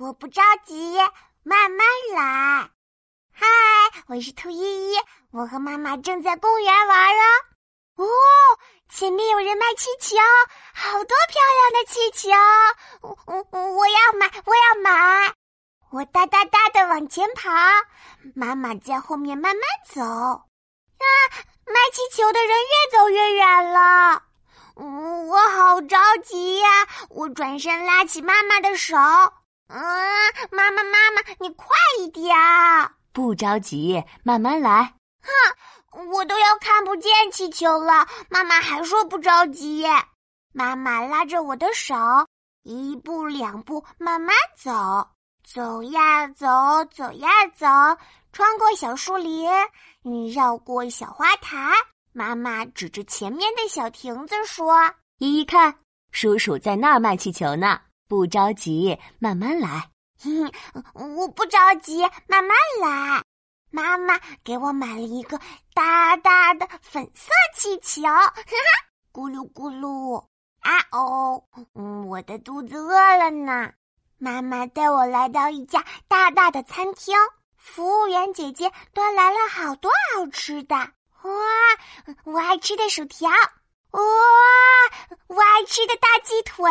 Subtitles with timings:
[0.00, 0.96] 我不着急，
[1.42, 2.70] 慢慢来。
[3.34, 3.46] 嗨，
[4.06, 4.96] 我是兔依依，
[5.30, 7.22] 我和妈妈正在公园玩哦。
[7.96, 8.06] 哦，
[8.88, 10.16] 前面有人卖气球，
[10.72, 12.30] 好多漂亮的气球，
[13.02, 15.34] 我我我要买，我要买。
[15.90, 17.50] 我哒哒哒的往前跑，
[18.34, 20.00] 妈妈在后面慢慢走。
[20.00, 21.04] 啊，
[21.66, 24.22] 卖气球的人越走越远了。
[24.76, 26.88] 嗯，我好着急呀！
[27.10, 28.96] 我转身拉起妈妈的手。
[29.72, 29.80] 嗯，
[30.50, 31.68] 妈妈，妈妈，你快
[32.00, 32.36] 一点！
[33.12, 34.94] 不着急，慢慢来。
[35.22, 39.86] 哼，我都要看不见气球了，妈妈还说不着急。
[40.52, 41.94] 妈妈拉着我的手，
[42.64, 45.08] 一步两步慢慢走。
[45.44, 46.46] 走呀走，
[46.90, 47.66] 走呀走，
[48.32, 49.48] 穿过小树林，
[50.32, 51.72] 绕过小花坛。
[52.12, 55.76] 妈妈指着前面的小亭子说：“依依看，
[56.10, 57.80] 叔叔在那儿卖气球呢。
[58.10, 59.88] 不着急，慢慢来。
[60.94, 63.22] 我不着急，慢慢来。”
[63.70, 65.38] 妈妈给我买了一个
[65.72, 68.42] 大大的粉色气球，哈哈，
[69.12, 70.18] 咕噜咕噜。
[70.58, 71.44] 啊哦，
[71.76, 73.70] 嗯，我的肚子饿了呢。
[74.18, 77.16] 妈妈带我来到一家大大的餐厅，
[77.56, 80.74] 服务员姐姐端来了好多好吃的。
[80.74, 81.32] 哇，
[82.24, 83.30] 我爱吃的薯条！
[83.30, 84.00] 哇，
[85.28, 86.68] 我爱吃的大鸡腿！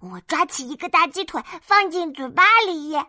[0.00, 3.06] 我抓起一个大鸡腿放进嘴巴里，啊，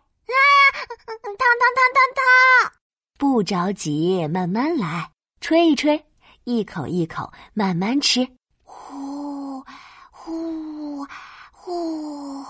[1.08, 2.74] 烫烫烫烫烫！
[3.18, 6.06] 不着急，慢慢来，吹一吹，
[6.44, 8.28] 一口一口慢慢吃。
[8.64, 9.64] 呼
[10.12, 11.06] 呼
[11.52, 12.46] 呼！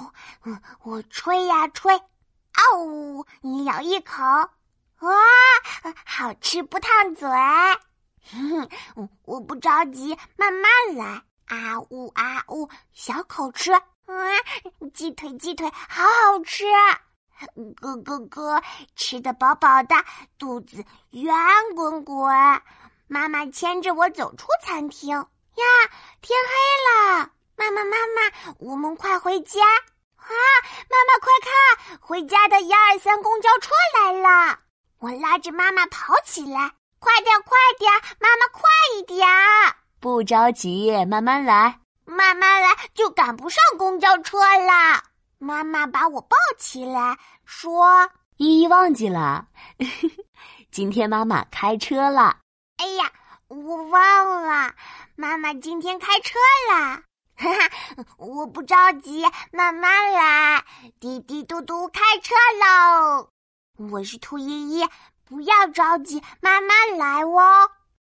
[0.83, 4.21] 我吹呀吹，哦，你咬一口，
[4.99, 5.11] 哇，
[6.05, 7.29] 好吃不烫嘴。
[8.31, 11.23] 哼哼我不着急，慢慢来。
[11.45, 13.71] 啊呜啊呜，小口吃。
[14.05, 16.65] 嗯，鸡腿鸡腿，好好吃。
[17.81, 18.63] 咯咯咯，
[18.95, 19.95] 吃的饱饱的，
[20.37, 21.33] 肚子圆
[21.75, 22.33] 滚滚。
[23.07, 25.15] 妈妈牵着我走出餐厅。
[25.17, 25.63] 呀，
[26.21, 29.61] 天黑了，妈妈妈妈，我们快回家。
[30.15, 30.31] 啊！
[30.89, 34.57] 妈妈，快看，回家的一二三公交车来了！
[34.99, 38.61] 我拉着妈妈跑起来，快点，快点，妈妈快
[38.97, 39.27] 一点！
[39.99, 41.81] 不着急，慢慢来，
[42.23, 45.03] 慢慢来就赶不上公交车了。
[45.39, 49.45] 妈妈把我抱起来，说：“依依忘记了，
[50.71, 52.37] 今天妈妈开车了。”
[52.79, 53.11] 哎呀，
[53.49, 54.73] 我忘了，
[55.17, 56.39] 妈妈今天开车
[56.71, 57.01] 了。
[57.35, 60.63] 哈哈，我不着急，慢慢来。
[61.01, 63.27] 滴滴嘟嘟，开车喽！
[63.91, 64.87] 我是兔依依，
[65.25, 67.69] 不要着急，慢慢来哦。